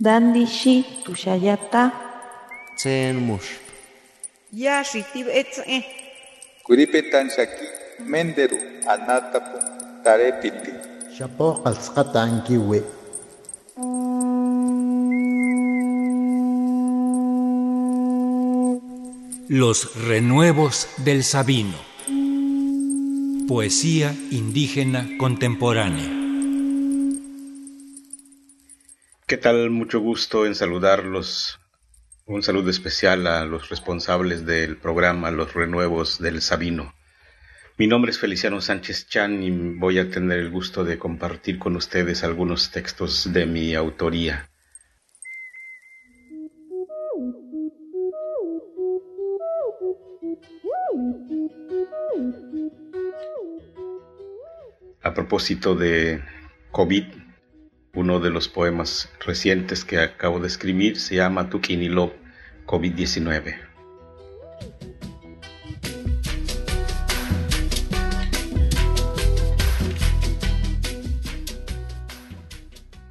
[0.00, 1.92] Dandishi tushayata.
[2.76, 3.62] Tsen mush.
[4.52, 5.84] Yashi tibetze.
[6.66, 7.66] Kuripetan shaki
[8.10, 8.58] menderu
[8.90, 9.58] anatapu
[10.02, 10.72] tarepiti.
[11.16, 12.82] Shapo qalsqatankiwi.
[19.48, 21.78] Los renuevos del Sabino.
[23.46, 26.23] Poesía indígena contemporánea.
[29.34, 29.68] ¿Qué tal?
[29.68, 31.58] Mucho gusto en saludarlos.
[32.24, 36.94] Un saludo especial a los responsables del programa Los Renuevos del Sabino.
[37.76, 41.74] Mi nombre es Feliciano Sánchez Chan y voy a tener el gusto de compartir con
[41.74, 44.48] ustedes algunos textos de mi autoría.
[55.02, 56.22] A propósito de
[56.70, 57.23] COVID,
[57.94, 62.10] uno de los poemas recientes que acabo de escribir se llama Tukinilov
[62.66, 63.54] COVID-19.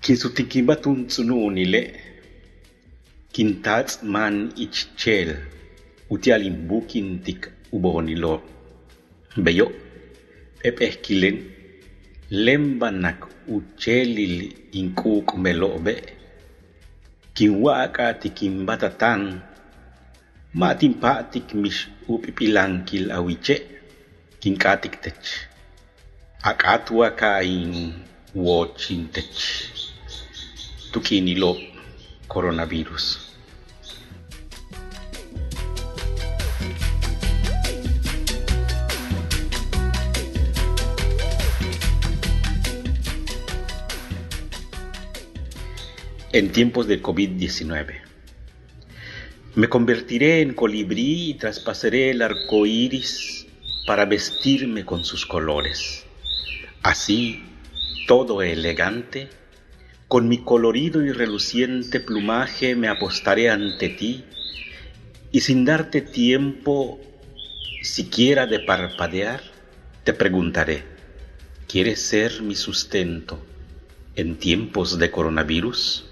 [0.00, 1.94] Kisutikibatun tsununile,
[3.32, 5.36] kintats man ichchel,
[6.10, 8.42] utialimbukin tik ubonilo.
[9.36, 9.72] Beyo,
[10.62, 11.53] epehkilen,
[12.30, 15.94] Lembannak ucceelil inquuqme lo'be
[17.36, 19.44] kinwa'aqati kinbata tan
[20.56, 21.76] ma'tinpa'tik mix
[22.08, 23.60] up'ipilankil awiche'
[24.40, 25.24] kink'atiktech
[26.50, 27.72] aq'atwa ka'in
[28.34, 29.36] wochintech
[30.92, 31.60] tuk'inilo'
[32.32, 33.23] coronavirus.
[46.34, 48.00] En tiempos de COVID-19.
[49.54, 53.46] Me convertiré en colibrí y traspasaré el arco iris
[53.86, 56.04] para vestirme con sus colores.
[56.82, 57.44] Así,
[58.08, 59.28] todo elegante,
[60.08, 64.24] con mi colorido y reluciente plumaje me apostaré ante ti
[65.30, 67.00] y sin darte tiempo
[67.84, 69.40] siquiera de parpadear,
[70.02, 70.82] te preguntaré,
[71.68, 73.38] ¿quieres ser mi sustento
[74.16, 76.06] en tiempos de coronavirus?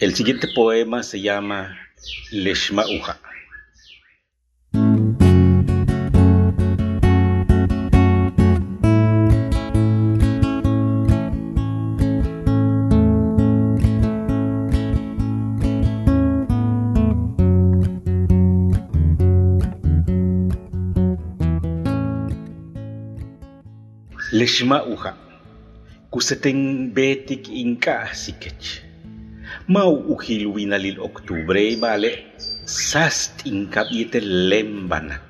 [0.00, 1.76] El siguiente poema se llama
[2.30, 3.20] Leshmauja.
[24.32, 25.14] Leshmauja,
[26.08, 28.89] kuseten betik inka sikech.
[29.70, 32.10] mauuhil winalil octubre bale
[32.66, 35.28] sastin kabyete lembanak.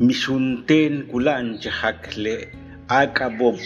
[0.00, 2.34] Misunten kulanche hakle
[2.88, 3.56] akabob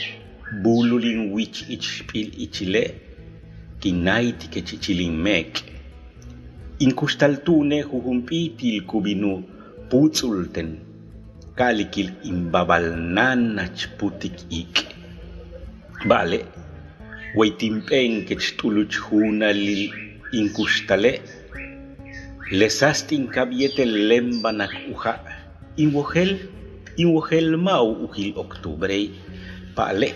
[0.63, 2.95] bululin wich ichpil ichile
[3.81, 5.53] kinaiti kechichilin mek.
[6.79, 9.43] Inkustaltune huhumpitil kubinu
[9.91, 10.79] putsulten
[11.59, 14.87] kalikil imbabalnan nachputik ik.
[16.07, 16.66] Vale.
[17.37, 19.83] Huaytimpen quechtuluch juna lil
[20.33, 21.11] incustale,
[22.49, 25.13] lesastin cabiete lembanak uja,
[25.77, 26.33] inwogel,
[26.97, 28.97] inwogel mau ujil octubre,
[29.77, 30.09] pale,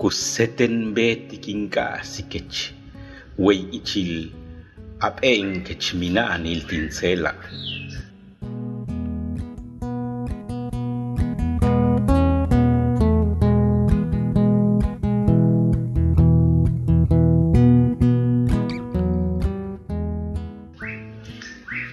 [0.00, 2.72] kuseten betik inka sikech,
[3.36, 4.32] wey ichil,
[5.04, 7.34] apen kechminan il tincela.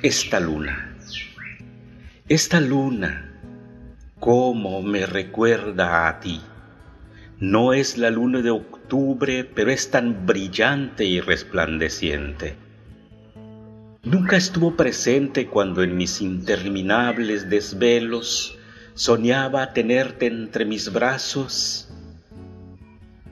[0.06, 0.96] Esta luna.
[2.30, 3.42] Esta luna,
[4.20, 6.42] cómo me recuerda a ti.
[7.40, 12.56] No es la luna de octubre, pero es tan brillante y resplandeciente.
[14.04, 18.60] Nunca estuvo presente cuando en mis interminables desvelos
[18.94, 21.90] soñaba tenerte entre mis brazos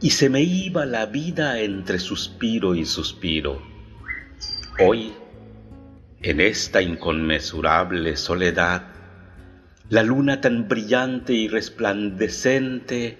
[0.01, 3.61] y se me iba la vida entre suspiro y suspiro.
[4.83, 5.13] Hoy
[6.23, 8.83] en esta inconmensurable soledad,
[9.89, 13.17] la luna tan brillante y resplandecente,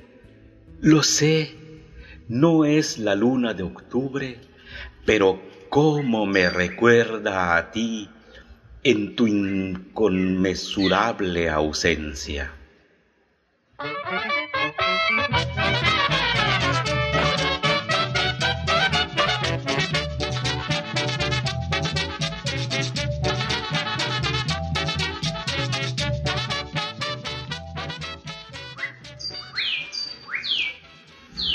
[0.80, 1.54] lo sé,
[2.30, 4.40] no es la luna de octubre,
[5.06, 8.08] pero cómo me recuerda a ti
[8.84, 12.54] en tu inconmensurable ausencia.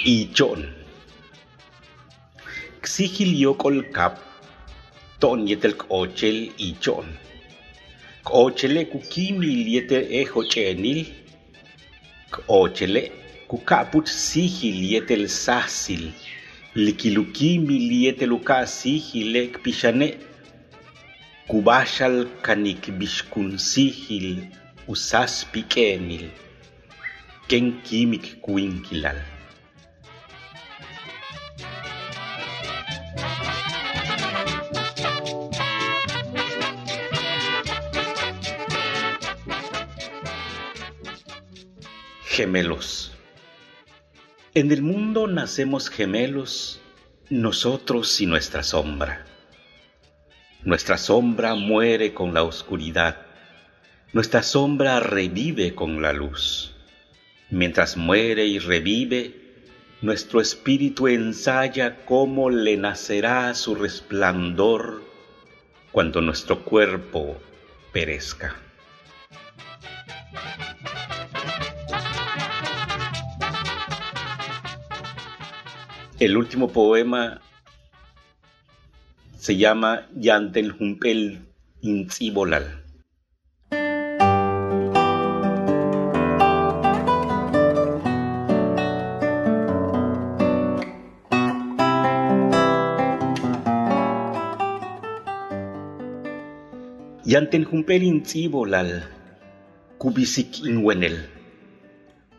[0.04, 0.62] ijon
[2.82, 4.14] xijiliokol kap
[5.20, 7.06] ton yetel k'ochel ichon
[8.26, 11.00] k'ochele kukimiliete ejoch'enil
[12.32, 13.02] k'ochele
[13.50, 16.04] kuka'puch sijilietel sajsil
[16.84, 20.14] likilukimilietel uka sijile kpixane'
[21.48, 24.28] kubaxal kanikbixkunsijil
[24.92, 26.26] usaspi k'enil
[27.48, 29.18] ken kimik kuinkilal
[42.38, 43.10] Gemelos.
[44.54, 46.80] En el mundo nacemos gemelos,
[47.30, 49.26] nosotros y nuestra sombra.
[50.62, 53.26] Nuestra sombra muere con la oscuridad,
[54.12, 56.76] nuestra sombra revive con la luz.
[57.50, 59.34] Mientras muere y revive,
[60.00, 65.02] nuestro espíritu ensaya cómo le nacerá su resplandor
[65.90, 67.36] cuando nuestro cuerpo
[67.92, 68.67] perezca.
[76.20, 77.40] El último poema
[79.38, 81.46] se llama Yantel Humpel
[81.80, 82.84] Intzibolal.
[97.24, 99.04] Yanten Humpel Intzibolal,
[99.98, 101.28] Kubisik Inwenel.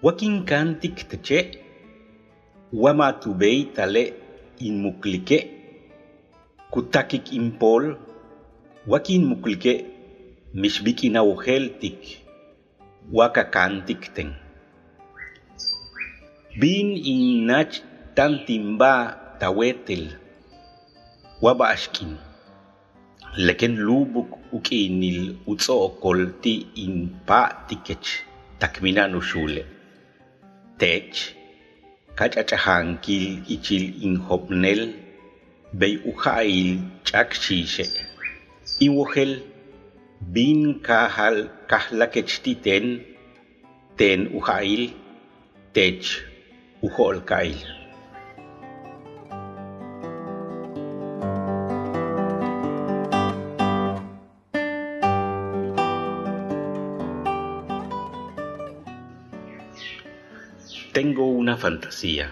[0.01, 1.68] Wakin Kantik Teche
[2.73, 4.13] wama tubei tale
[4.59, 5.49] inmuklike
[6.71, 7.97] kutakik impol
[8.87, 9.85] wakin muklike
[10.53, 12.21] mishbiki nauheltik
[13.13, 14.33] wakakantikten
[16.59, 17.81] bin innach
[18.15, 20.13] tantimba tawetel
[21.41, 22.17] wabashkin
[23.37, 25.35] leken lubuk ukinil
[26.41, 28.25] ti inpa tikech
[28.59, 29.65] takmina nushule.
[30.77, 31.38] Tech
[32.19, 33.25] kach'ach'ajankil
[33.55, 34.81] ichil injopnel
[35.79, 36.69] bey uja'il
[37.07, 37.85] ch'akxixe
[38.85, 39.31] inwojel
[40.33, 41.37] bin kahal
[41.71, 42.33] kahlakech
[43.99, 44.83] ten uja'il
[45.75, 46.03] tech
[46.85, 47.57] ujolkail
[60.93, 62.31] Tengo una fantasía.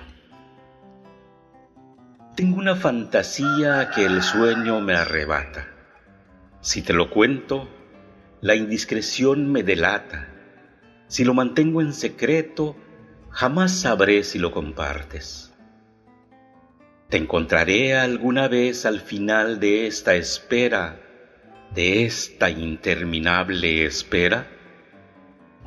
[2.35, 5.67] Tengo una fantasía que el sueño me arrebata.
[6.61, 7.69] Si te lo cuento,
[8.41, 10.27] la indiscreción me delata.
[11.07, 12.75] Si lo mantengo en secreto,
[13.29, 15.53] jamás sabré si lo compartes.
[17.09, 20.99] Te encontraré alguna vez al final de esta espera,
[21.75, 24.47] de esta interminable espera.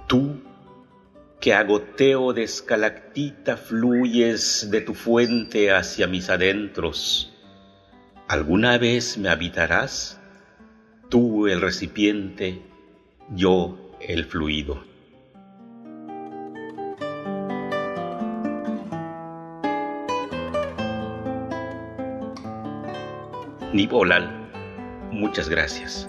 [0.09, 0.43] Tú
[1.41, 7.33] que a goteo de escalactita fluyes de tu fuente hacia mis adentros.
[8.29, 10.21] ¿Alguna vez me habitarás?
[11.09, 12.61] Tú el recipiente,
[13.35, 14.85] yo el fluido.
[23.73, 24.51] Nibolal,
[25.11, 26.09] muchas gracias.